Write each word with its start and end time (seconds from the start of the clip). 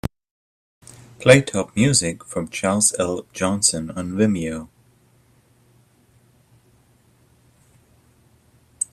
Play 1.19 1.43
top 1.43 1.75
music 1.75 2.23
from 2.23 2.47
Charles 2.47 2.91
L. 2.99 3.27
Johnson 3.33 3.91
on 3.91 4.13
vimeo 4.13 4.67